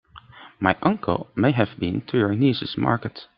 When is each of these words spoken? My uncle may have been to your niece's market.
My 0.59 0.75
uncle 0.81 1.29
may 1.35 1.51
have 1.51 1.77
been 1.79 2.01
to 2.07 2.17
your 2.17 2.33
niece's 2.33 2.75
market. 2.75 3.27